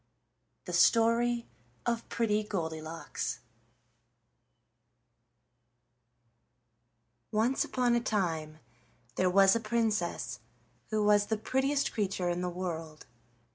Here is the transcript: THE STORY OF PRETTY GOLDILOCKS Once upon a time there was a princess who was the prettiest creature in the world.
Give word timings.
THE 0.65 0.73
STORY 0.73 1.45
OF 1.85 2.09
PRETTY 2.09 2.45
GOLDILOCKS 2.45 3.37
Once 7.31 7.63
upon 7.63 7.93
a 7.93 7.99
time 8.01 8.57
there 9.15 9.29
was 9.29 9.55
a 9.55 9.59
princess 9.59 10.39
who 10.89 11.03
was 11.03 11.27
the 11.27 11.37
prettiest 11.37 11.93
creature 11.93 12.29
in 12.29 12.41
the 12.41 12.49
world. 12.49 13.05